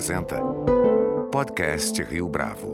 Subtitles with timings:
[0.00, 0.40] apresenta
[1.30, 2.72] Podcast Rio Bravo.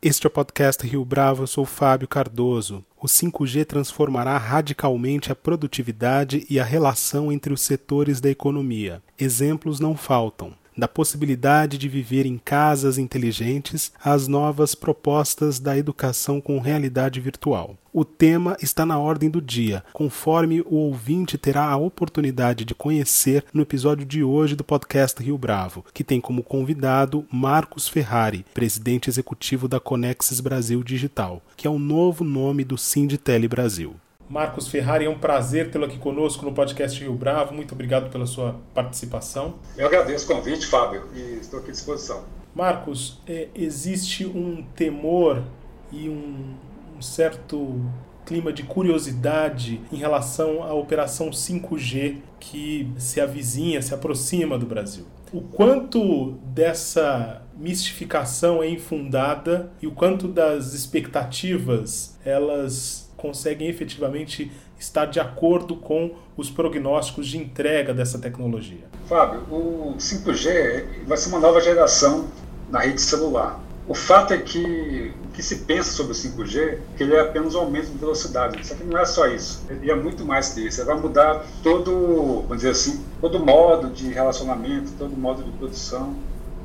[0.00, 2.82] Este é o podcast Rio Bravo, eu sou Fábio Cardoso.
[2.96, 9.02] O 5G transformará radicalmente a produtividade e a relação entre os setores da economia.
[9.18, 16.40] Exemplos não faltam da possibilidade de viver em casas inteligentes às novas propostas da educação
[16.40, 17.76] com realidade virtual.
[17.92, 23.44] O tema está na ordem do dia, conforme o ouvinte terá a oportunidade de conhecer
[23.52, 29.10] no episódio de hoje do podcast Rio Bravo, que tem como convidado Marcos Ferrari, presidente
[29.10, 33.96] executivo da Conexis Brasil Digital, que é o novo nome do Sinditele Brasil.
[34.28, 37.54] Marcos Ferrari, é um prazer tê-lo aqui conosco no podcast Rio Bravo.
[37.54, 39.54] Muito obrigado pela sua participação.
[39.76, 42.24] Eu agradeço o convite, Fábio, e estou aqui à disposição.
[42.54, 45.42] Marcos, é, existe um temor
[45.90, 46.54] e um,
[46.96, 47.80] um certo
[48.26, 55.06] clima de curiosidade em relação à operação 5G que se avizinha, se aproxima do Brasil.
[55.32, 65.04] O quanto dessa mistificação é infundada e o quanto das expectativas elas conseguem efetivamente estar
[65.04, 68.86] de acordo com os prognósticos de entrega dessa tecnologia?
[69.06, 72.28] Fábio, o 5G vai ser uma nova geração
[72.70, 73.60] na rede celular.
[73.88, 77.20] O fato é que o que se pensa sobre o 5G é que ele é
[77.20, 78.64] apenas um aumento de velocidade.
[78.66, 79.64] Só que não é só isso.
[79.68, 80.80] Ele é muito mais que isso.
[80.80, 86.14] Ele vai mudar todo, vamos dizer assim, todo modo de relacionamento, todo modo de produção.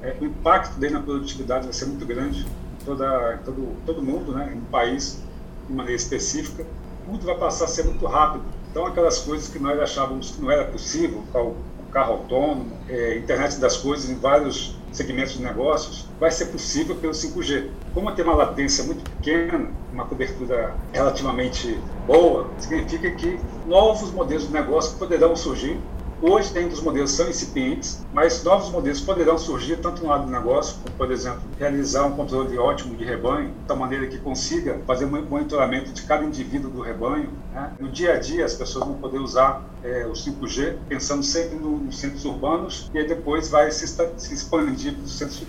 [0.02, 2.46] É, o impacto dele na produtividade vai ser muito grande
[2.84, 5.24] toda, todo, todo mundo, né, no país
[5.67, 6.66] de maneira específica,
[7.06, 8.44] tudo vai passar a ser muito rápido.
[8.72, 13.58] Então, aquelas coisas que nós achávamos que não era possível, o carro autônomo, é, internet
[13.59, 17.69] das coisas em vários segmentos de negócios, vai ser possível pelo 5G.
[17.94, 24.53] Como tem uma latência muito pequena, uma cobertura relativamente boa, significa que novos modelos de
[24.53, 25.80] negócio poderão surgir
[26.26, 30.31] Hoje, dentro dos modelos são incipientes, mas novos modelos poderão surgir tanto no lado do
[30.31, 34.80] negócio, como, por exemplo, realizar um controle ótimo de rebanho, de tal maneira que consiga
[34.88, 37.30] fazer um monitoramento de cada indivíduo do rebanho.
[37.53, 37.74] Né?
[37.78, 41.72] No dia a dia, as pessoas vão poder usar é, o 5G, pensando sempre no,
[41.72, 45.44] nos centros urbanos, e aí depois vai se, se expandir para os centros,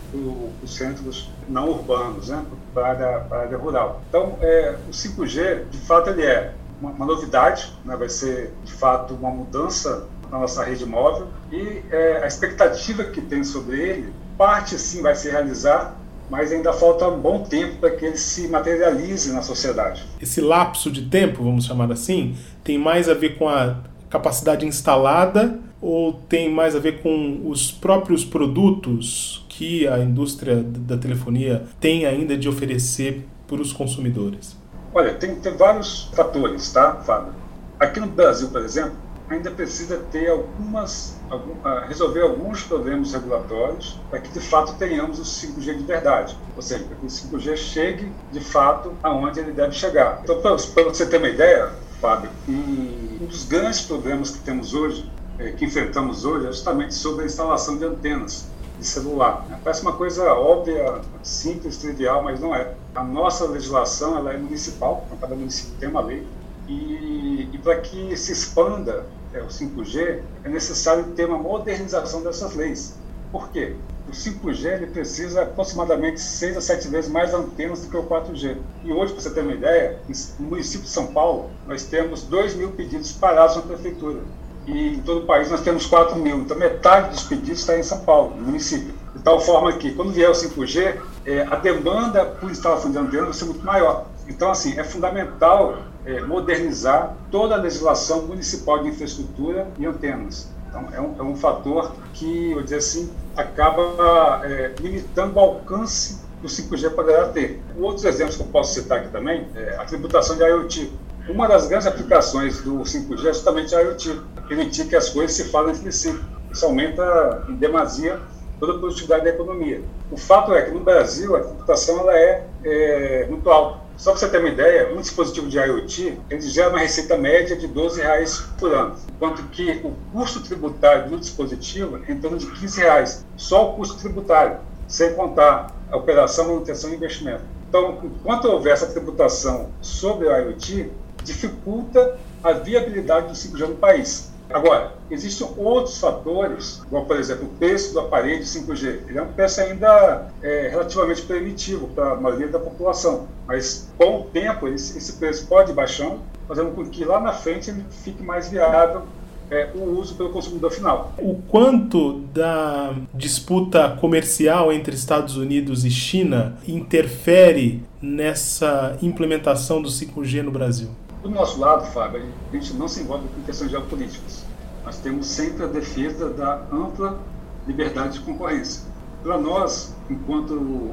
[0.66, 2.44] centros não urbanos, né?
[2.74, 4.02] para, a área, para a área rural.
[4.08, 7.96] Então, é, o 5G, de fato, ele é uma, uma novidade, né?
[7.96, 13.20] vai ser, de fato, uma mudança na nossa rede móvel e é, a expectativa que
[13.20, 15.96] tem sobre ele, parte sim vai se realizar,
[16.28, 20.04] mas ainda falta um bom tempo para que ele se materialize na sociedade.
[20.20, 23.76] Esse lapso de tempo, vamos chamar assim, tem mais a ver com a
[24.10, 30.96] capacidade instalada ou tem mais a ver com os próprios produtos que a indústria da
[30.96, 34.56] telefonia tem ainda de oferecer para os consumidores?
[34.92, 37.32] Olha, tem, tem vários fatores, tá, Fábio?
[37.78, 43.98] Aqui no Brasil, por exemplo, ainda precisa ter algumas, algum, uh, resolver alguns problemas regulatórios
[44.10, 47.56] para que de fato tenhamos o 5G de verdade, ou seja, para que o 5G
[47.56, 50.20] chegue de fato aonde ele deve chegar.
[50.22, 55.10] Então, para você ter uma ideia, Fábio, um, um dos grandes problemas que temos hoje,
[55.38, 58.46] eh, que enfrentamos hoje, é justamente sobre a instalação de antenas
[58.78, 59.46] de celular.
[59.48, 59.58] Né?
[59.64, 62.74] Parece uma coisa óbvia, simples, trivial, mas não é.
[62.94, 66.26] A nossa legislação ela é municipal, então cada município tem uma lei
[66.68, 72.54] e, e para que se expanda é, o 5G, é necessário ter uma modernização dessas
[72.54, 72.94] leis.
[73.32, 73.74] Por quê?
[74.08, 78.56] O 5G ele precisa aproximadamente 6 a 7 vezes mais antenas do que o 4G.
[78.84, 79.98] E hoje, para você ter uma ideia,
[80.38, 84.20] no município de São Paulo, nós temos 2 mil pedidos parados na prefeitura.
[84.66, 86.38] E em todo o país nós temos 4 mil.
[86.38, 88.94] Então, metade dos pedidos está em São Paulo, no município.
[89.14, 93.24] De tal forma que, quando vier o 5G, é, a demanda por instalação de antenas
[93.24, 94.06] vai ser muito maior.
[94.28, 100.48] Então, assim, é fundamental é, modernizar toda a legislação municipal de infraestrutura e antenas.
[100.68, 106.20] Então, é um, é um fator que, eu dizer assim, acaba é, limitando o alcance
[106.40, 107.62] que o 5G poderá ter.
[107.78, 110.92] Outros exemplos que eu posso citar aqui também é a tributação de IoT.
[111.28, 115.44] Uma das grandes aplicações do 5G é justamente a IoT, permitir que as coisas se
[115.44, 116.18] falem entre si.
[116.52, 118.20] Isso aumenta em demasia
[118.60, 119.82] toda a produtividade da economia.
[120.10, 123.83] O fato é que no Brasil a tributação ela é, é muito alta.
[123.96, 127.56] Só para você ter uma ideia, um dispositivo de IoT ele gera uma receita média
[127.56, 132.36] de 12 reais por ano, enquanto que o custo tributário do dispositivo é em torno
[132.36, 134.58] de 15 reais, só o custo tributário,
[134.88, 137.42] sem contar a operação, manutenção e investimento.
[137.68, 140.90] Então, enquanto houver essa tributação sobre o IoT,
[141.22, 144.33] dificulta a viabilidade do 5G no país.
[144.50, 149.00] Agora, existem outros fatores, como por exemplo o preço do aparelho 5G.
[149.08, 154.20] Ele é um preço ainda é, relativamente primitivo para a maioria da população, mas com
[154.20, 157.84] o tempo esse, esse preço pode ir baixando, fazendo com que lá na frente ele
[157.90, 159.02] fique mais viável
[159.50, 161.14] é, o uso pelo consumidor final.
[161.18, 170.42] O quanto da disputa comercial entre Estados Unidos e China interfere nessa implementação do 5G
[170.42, 170.88] no Brasil?
[171.24, 172.22] Do nosso lado, Fábio,
[172.52, 174.44] a gente não se envolve com questões geopolíticas.
[174.84, 177.18] Nós temos sempre a defesa da ampla
[177.66, 178.82] liberdade de concorrência.
[179.22, 180.52] Para nós, enquanto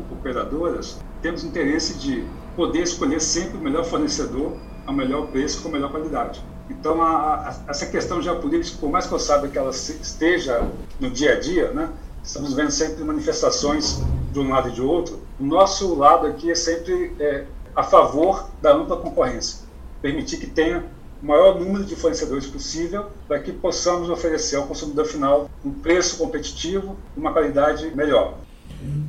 [0.09, 2.25] operadoras, temos interesse de
[2.55, 4.53] poder escolher sempre o melhor fornecedor,
[4.87, 6.41] a melhor preço com a melhor qualidade.
[6.69, 10.65] Então, a, a, essa questão geopolítica, por mais que eu saiba que ela se, esteja
[10.97, 11.89] no dia a dia, né,
[12.23, 14.01] estamos vendo sempre manifestações
[14.31, 17.43] de um lado e de outro, o nosso lado aqui é sempre é,
[17.75, 19.69] a favor da ampla concorrência,
[20.01, 20.83] permitir que tenha
[21.21, 26.17] o maior número de fornecedores possível para que possamos oferecer ao consumidor final um preço
[26.17, 28.37] competitivo e uma qualidade melhor.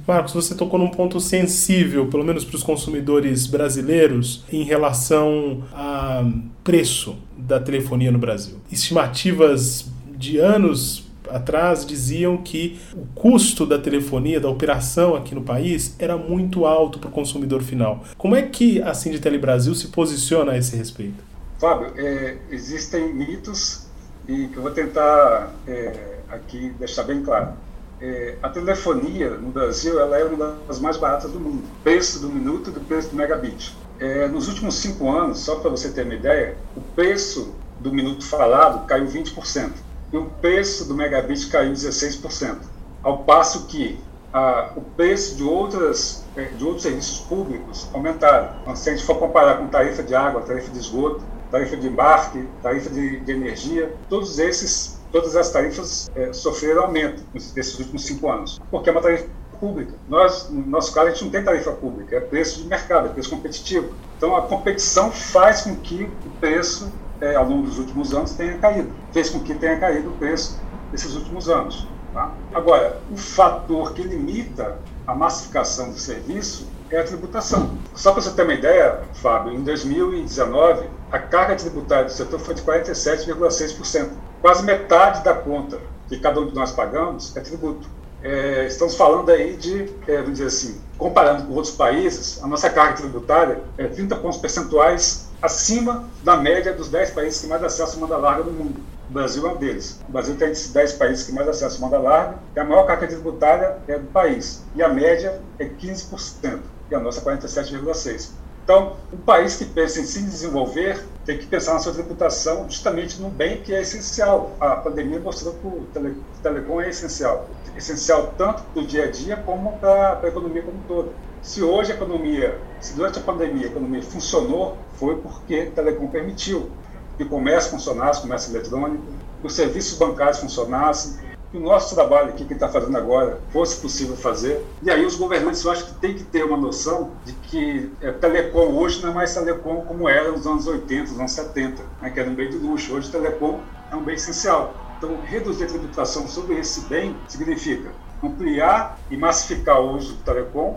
[0.06, 6.28] Marcos, você tocou num ponto sensível, pelo menos para os consumidores brasileiros, em relação a
[6.62, 8.56] preço da telefonia no Brasil.
[8.70, 11.04] Estimativas de anos
[11.36, 16.98] atrás diziam que o custo da telefonia, da operação aqui no país, era muito alto
[16.98, 18.04] para o consumidor final.
[18.16, 21.22] Como é que a Sinditele Brasil se posiciona a esse respeito?
[21.58, 23.86] Fábio, é, existem mitos
[24.28, 27.54] e que eu vou tentar é, aqui deixar bem claro
[28.02, 31.62] é, a telefonia no Brasil ela é uma das mais baratas do mundo.
[31.84, 33.74] Preço do minuto e do preço do megabit.
[34.00, 38.26] É, nos últimos cinco anos, só para você ter uma ideia, o preço do minuto
[38.26, 39.70] falado caiu 20%
[40.12, 42.58] e o preço do megabit caiu 16%.
[43.02, 43.98] Ao passo que
[44.32, 48.56] a, o preço de, outras, é, de outros serviços públicos aumentaram.
[48.62, 51.86] Então, se a gente for comparar com tarifa de água, tarifa de esgoto, tarifa de
[51.86, 58.06] embarque, tarifa de, de energia, todos esses todas as tarifas é, sofreram aumento nesses últimos
[58.06, 59.28] cinco anos, porque é uma tarifa
[59.60, 59.92] pública.
[60.08, 63.10] Nós, no nosso caso, a gente não tem tarifa pública, é preço de mercado, é
[63.10, 63.94] preço competitivo.
[64.16, 68.58] Então, a competição faz com que o preço, é, ao longo dos últimos anos, tenha
[68.58, 68.90] caído.
[69.12, 70.60] Fez com que tenha caído o preço
[70.90, 71.86] nesses últimos anos.
[72.12, 72.32] Tá?
[72.52, 74.76] Agora, o fator que limita
[75.06, 77.78] a massificação do serviço é a tributação.
[77.94, 82.54] Só para você ter uma ideia, Fábio, em 2019, a carga tributária do setor foi
[82.54, 84.10] de 47,6%.
[84.40, 85.78] Quase metade da conta
[86.08, 87.88] que cada um de nós pagamos é tributo.
[88.22, 92.68] É, estamos falando aí de, é, vamos dizer assim, comparando com outros países, a nossa
[92.68, 98.00] carga tributária é 30 pontos percentuais acima da média dos 10 países que mais acessam
[98.00, 98.80] banda larga no mundo.
[99.10, 100.00] O Brasil é um deles.
[100.08, 103.08] O Brasil tem esses 10 países que mais acessam banda larga, e a maior carga
[103.08, 104.64] tributária é do país.
[104.74, 106.60] E a média é 15%,
[106.90, 108.30] e a nossa é 47,6%.
[108.64, 113.20] Então, um país que pensa em se desenvolver tem que pensar na sua tributação justamente
[113.20, 114.56] no bem que é essencial.
[114.60, 117.50] A pandemia mostrou que o tele, telecom é essencial.
[117.74, 121.18] Essencial tanto para o dia a dia como para a economia como um todo.
[121.42, 126.70] Se hoje a economia, se durante a pandemia a economia funcionou, foi porque telecom permitiu
[127.16, 129.02] que o comércio funcionasse, o comércio eletrônico,
[129.40, 131.18] que os serviços bancários funcionassem,
[131.50, 134.64] que o nosso trabalho aqui que está fazendo agora fosse possível fazer.
[134.84, 138.12] E aí os governantes, eu acho que tem que ter uma noção de que é,
[138.12, 142.10] telecom hoje não é mais telecom como era nos anos 80, nos anos 70, né,
[142.10, 142.94] que era um bem de luxo.
[142.94, 143.60] Hoje telecom
[143.90, 144.74] é um bem essencial.
[144.96, 147.90] Então, reduzir a tributação sobre esse bem significa
[148.22, 150.72] ampliar e massificar o uso do telecom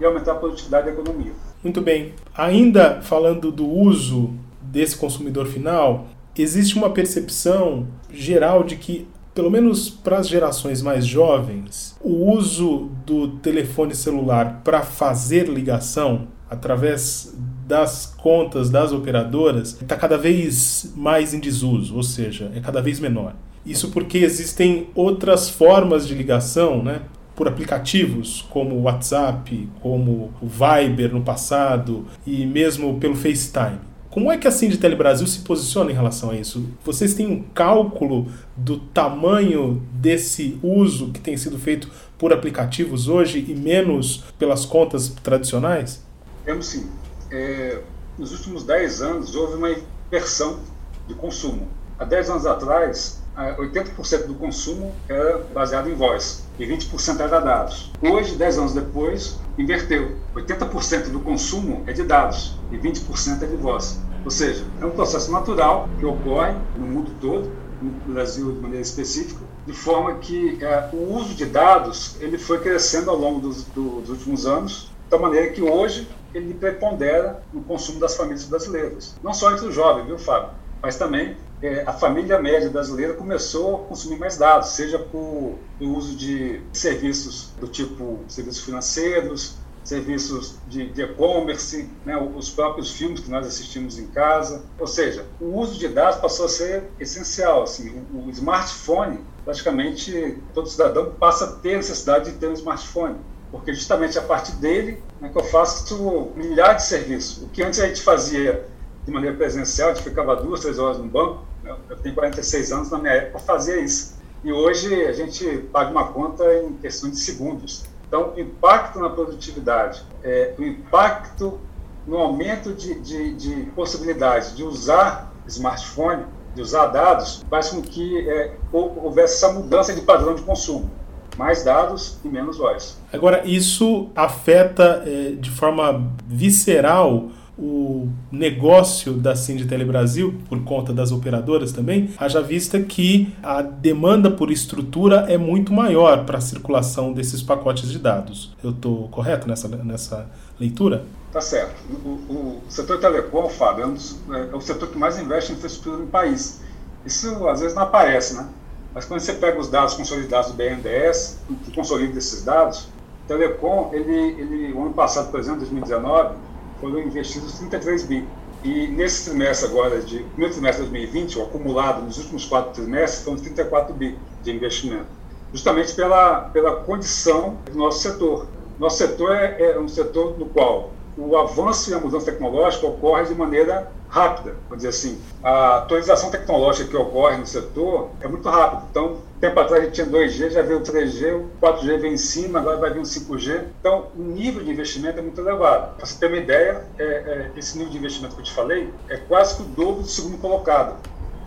[0.00, 1.32] e aumentar a produtividade da economia.
[1.62, 2.14] Muito bem.
[2.34, 6.06] Ainda falando do uso desse consumidor final,
[6.36, 12.90] existe uma percepção geral de que pelo menos para as gerações mais jovens, o uso
[13.06, 21.34] do telefone celular para fazer ligação através das contas das operadoras está cada vez mais
[21.34, 23.34] em desuso, ou seja, é cada vez menor.
[23.64, 27.02] Isso porque existem outras formas de ligação, né?
[27.38, 33.78] Por aplicativos como o WhatsApp, como o Viber no passado e mesmo pelo FaceTime.
[34.10, 36.68] Como é que a Sinditele Brasil se posiciona em relação a isso?
[36.84, 38.26] Vocês têm um cálculo
[38.56, 45.08] do tamanho desse uso que tem sido feito por aplicativos hoje e menos pelas contas
[45.22, 46.02] tradicionais?
[46.44, 46.90] Temos sim.
[47.30, 47.80] É,
[48.18, 49.70] nos últimos 10 anos houve uma
[50.08, 50.58] inversão
[51.06, 51.68] de consumo.
[52.00, 57.92] Há 10 anos atrás, 80% do consumo era baseado em voz e 20% era dados.
[58.02, 60.16] Hoje, 10 anos depois, inverteu.
[60.34, 64.00] 80% do consumo é de dados e 20% é de voz.
[64.24, 68.82] Ou seja, é um processo natural que ocorre no mundo todo, no Brasil de maneira
[68.82, 73.64] específica, de forma que é, o uso de dados ele foi crescendo ao longo dos,
[73.64, 79.16] do, dos últimos anos, tal maneira que hoje ele prepondera no consumo das famílias brasileiras.
[79.22, 80.50] Não só entre os jovens, viu, Fábio?
[80.82, 85.84] Mas também é, a família média brasileira começou a consumir mais dados, seja por o
[85.84, 93.30] uso de serviços do tipo serviços financeiros, serviços de e-commerce, né, os próprios filmes que
[93.30, 94.62] nós assistimos em casa.
[94.78, 97.62] Ou seja, o uso de dados passou a ser essencial.
[97.62, 103.16] Assim, o, o smartphone, praticamente todo cidadão passa a ter necessidade de ter um smartphone
[103.50, 107.42] porque justamente a partir dele né, que eu faço milhares de serviços.
[107.42, 108.68] O que antes a gente fazia
[109.04, 111.47] de maneira presencial, a gente ficava duas, três horas no banco,
[111.88, 114.16] eu tenho 46 anos, na minha época fazia isso.
[114.44, 117.84] E hoje a gente paga uma conta em questão de segundos.
[118.06, 121.58] Então, o impacto na produtividade, é, o impacto
[122.06, 128.28] no aumento de, de, de possibilidades de usar smartphone, de usar dados, faz com que
[128.28, 130.90] é, houvesse essa mudança de padrão de consumo.
[131.36, 132.98] Mais dados e menos voz.
[133.12, 141.10] Agora, isso afeta é, de forma visceral o negócio da Sinditele Brasil, por conta das
[141.10, 147.12] operadoras também, haja vista que a demanda por estrutura é muito maior para a circulação
[147.12, 148.54] desses pacotes de dados.
[148.62, 151.04] Eu estou correto nessa, nessa leitura?
[151.32, 151.74] Tá certo.
[152.04, 155.52] O, o, setor telecom, Fábio, é, um dos, é, é o setor que mais investe
[155.52, 156.60] em infraestrutura no país.
[157.04, 158.48] Isso às vezes não aparece, né?
[158.94, 162.84] Mas quando você pega os dados consolidados do BNDES, que consolida esses dados,
[163.24, 166.34] o Telecom, ele, ele, o ano passado, por exemplo, 2019,
[166.80, 168.28] foram investidos 33 bi.
[168.64, 173.24] E nesse trimestre agora, de primeiro trimestre de 2020, o acumulado nos últimos quatro trimestres,
[173.24, 175.06] foram 34 bi de investimento.
[175.52, 178.48] Justamente pela, pela condição do nosso setor.
[178.78, 183.24] Nosso setor é, é um setor no qual o avanço e a mudança tecnológica ocorre
[183.24, 185.20] de maneira rápida, vamos dizer assim.
[185.42, 188.84] A atualização tecnológica que ocorre no setor é muito rápida.
[188.90, 192.18] Então, tempo atrás a gente tinha 2G, já veio o 3G, o 4G vem em
[192.18, 193.64] cima, agora vai vir o 5G.
[193.80, 195.96] Então, o nível de investimento é muito elevado.
[195.96, 198.90] Para você ter uma ideia, é, é, esse nível de investimento que eu te falei
[199.08, 200.96] é quase que o dobro do segundo colocado,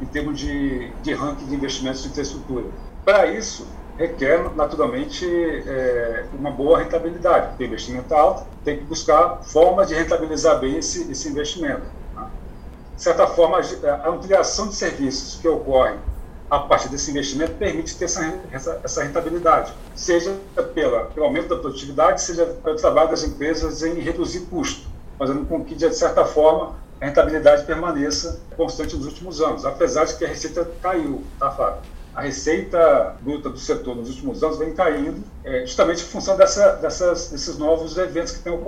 [0.02, 2.66] em termos de, de ranking de investimentos de infraestrutura.
[3.04, 3.66] Para isso,
[3.98, 5.26] requer naturalmente
[5.68, 10.78] é, uma boa rentabilidade, o investimento é alto, tem que buscar formas de rentabilizar bem
[10.78, 11.84] esse, esse investimento.
[12.16, 12.30] Tá?
[12.96, 15.96] De certa forma, a ampliação de serviços que ocorre
[16.50, 20.36] a partir desse investimento permite ter essa, essa, essa rentabilidade, seja
[20.74, 24.86] pela, pelo aumento da produtividade, seja pelo trabalho das empresas em reduzir custo,
[25.18, 30.16] fazendo com que, de certa forma, a rentabilidade permaneça constante nos últimos anos, apesar de
[30.16, 31.82] que a receita caiu, tá, Fábio?
[32.14, 36.74] A receita bruta do setor nos últimos anos vem caindo, é, justamente em função dessa,
[36.74, 38.60] dessas, desses novos eventos que, tem,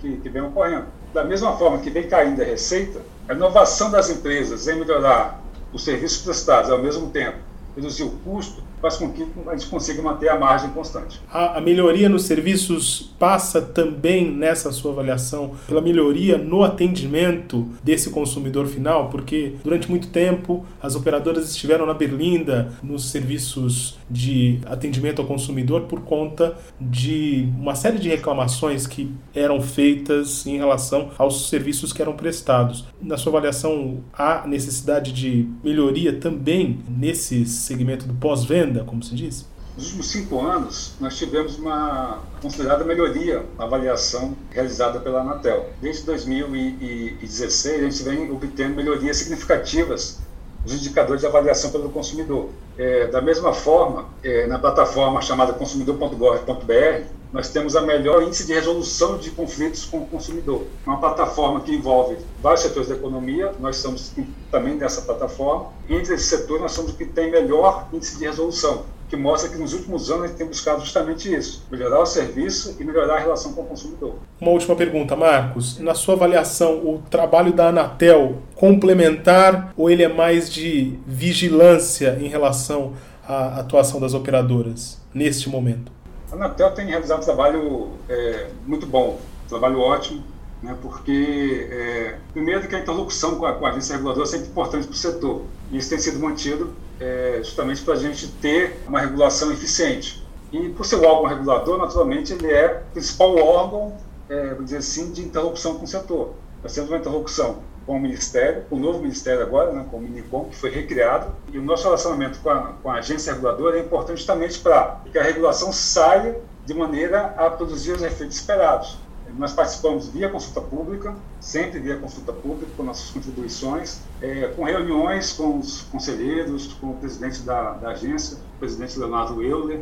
[0.00, 0.86] que, que vem ocorrendo.
[1.12, 5.42] Da mesma forma que vem caindo a receita, a inovação das empresas em melhorar
[5.72, 7.38] os serviços prestados ao mesmo tempo,
[7.74, 11.20] reduzir o custo, faz com que a gente consiga manter a margem constante.
[11.30, 18.10] A, a, melhoria nos serviços passa também nessa sua avaliação pela melhoria no atendimento desse
[18.10, 25.22] consumidor final, porque durante muito tempo as operadoras estiveram na berlinda nos serviços de atendimento
[25.22, 31.48] ao consumidor por conta de uma série de reclamações que eram feitas em relação aos
[31.48, 32.84] serviços que eram prestados.
[33.00, 38.84] Na sua avaliação, há necessidade de melhoria também nesse segmento do pós-venda?
[38.84, 39.46] como se diz?
[39.76, 45.70] Nos últimos cinco anos, nós tivemos uma considerada melhoria na avaliação realizada pela Anatel.
[45.80, 50.20] Desde 2016, a gente vem obtendo melhorias significativas
[50.64, 52.50] nos indicadores de avaliação pelo consumidor.
[52.78, 58.52] É, da mesma forma, é, na plataforma chamada consumidor.gov.br, nós temos a melhor índice de
[58.52, 60.66] resolução de conflitos com o consumidor.
[60.86, 64.12] Uma plataforma que envolve vários setores da economia, nós somos
[64.50, 65.70] também dessa plataforma.
[65.88, 69.58] Entre esses setores, nós somos o que tem melhor índice de resolução, que mostra que
[69.58, 73.18] nos últimos anos a gente tem buscado justamente isso: melhorar o serviço e melhorar a
[73.18, 74.14] relação com o consumidor.
[74.40, 75.78] Uma última pergunta, Marcos.
[75.78, 82.26] Na sua avaliação, o trabalho da Anatel complementar ou ele é mais de vigilância em
[82.26, 82.94] relação
[83.28, 85.92] à atuação das operadoras neste momento?
[86.30, 90.22] A Anatel tem realizado um trabalho é, muito bom, um trabalho ótimo,
[90.62, 94.48] né, porque, é, primeiro, que a interlocução com a, com a agência reguladora é sempre
[94.48, 98.80] importante para o setor, e isso tem sido mantido é, justamente para a gente ter
[98.86, 100.22] uma regulação eficiente.
[100.52, 103.96] E, por ser o órgão regulador, naturalmente, ele é o principal órgão,
[104.28, 106.34] é, vamos dizer assim, de interlocução com o setor.
[106.62, 110.44] Nós temos uma interlocução com o Ministério, o novo Ministério agora, né, com o Minicom,
[110.44, 114.18] que foi recriado, e o nosso relacionamento com a, com a agência reguladora é importante
[114.18, 118.96] justamente para que a regulação saia de maneira a produzir os efeitos esperados.
[119.38, 125.32] Nós participamos via consulta pública, sempre via consulta pública, com nossas contribuições, é, com reuniões
[125.32, 129.80] com os conselheiros, com o presidente da, da agência, o presidente Leonardo Euler,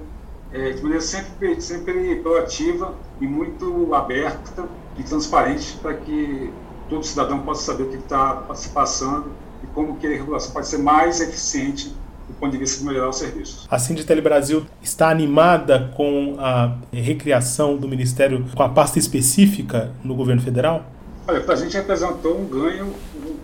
[0.52, 6.52] é, de maneira sempre, sempre proativa e muito aberta e transparente para que
[6.88, 10.66] todo cidadão possa saber o que está se passando e como que a regulação pode
[10.66, 12.00] ser mais eficiente
[12.40, 13.66] ponto de vista de melhorar os serviços.
[13.70, 20.14] A Sinditele Brasil está animada com a recriação do Ministério com a pasta específica no
[20.14, 20.90] governo federal?
[21.28, 22.94] Olha, para a gente representou um ganho,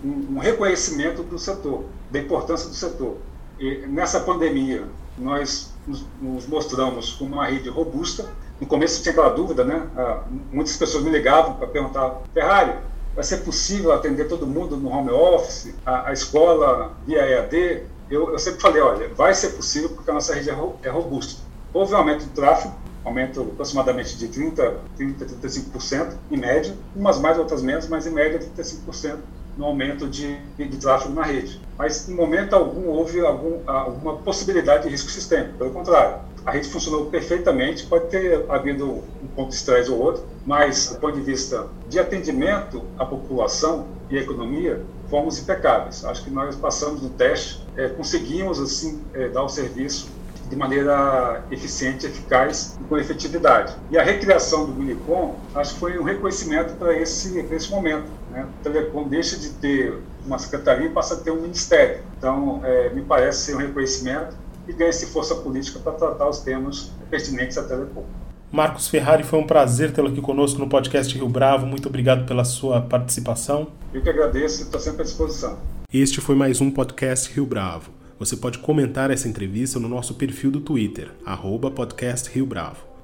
[0.03, 3.17] um, um reconhecimento do setor, da importância do setor.
[3.59, 4.83] E nessa pandemia,
[5.17, 8.25] nós nos, mostramos como uma rede robusta.
[8.59, 9.87] No começo tinha aquela dúvida, né?
[9.95, 12.73] Ah, muitas pessoas me ligavam para perguntar: Ferrari,
[13.15, 17.83] vai ser possível atender todo mundo no home office, a, a escola via EAD?
[18.09, 21.41] Eu, eu, sempre falei: olha, vai ser possível porque a nossa rede é, é robusta.
[21.73, 22.73] Houve um aumento do tráfego,
[23.03, 28.39] aumento aproximadamente de 30%, 30 35% em média, umas mais, outras menos, mas em média
[28.39, 29.17] 35%
[29.57, 31.59] no aumento de, de tráfego na rede.
[31.77, 36.19] Mas em momento algum houve algum, alguma possibilidade de risco sistêmico, pelo contrário.
[36.45, 40.99] A rede funcionou perfeitamente, pode ter havido um ponto de estresse ou outro, mas do
[40.99, 46.05] ponto de vista de atendimento à população e à economia, fomos impecáveis.
[46.05, 50.09] Acho que nós passamos no teste, é, conseguimos assim é, dar o serviço
[50.49, 53.75] de maneira eficiente, eficaz e com efetividade.
[53.91, 58.05] E a recriação do Unicom, acho que foi um reconhecimento para esse, esse momento.
[58.37, 58.45] Né?
[58.45, 62.03] O Telecom deixa de ter uma secretaria e passa a ter um ministério.
[62.17, 64.35] Então, é, me parece ser um reconhecimento
[64.67, 68.03] e ganha-se força política para tratar os temas pertinentes à Telecom.
[68.51, 71.65] Marcos Ferrari, foi um prazer tê-lo aqui conosco no podcast Rio Bravo.
[71.65, 73.67] Muito obrigado pela sua participação.
[73.93, 75.57] Eu que agradeço e estou sempre à disposição.
[75.91, 77.91] Este foi mais um podcast Rio Bravo.
[78.19, 82.77] Você pode comentar essa entrevista no nosso perfil do Twitter, arroba podcast Rio Bravo,